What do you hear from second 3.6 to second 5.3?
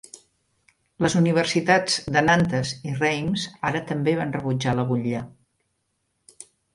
ara també van rebutjar la butlla.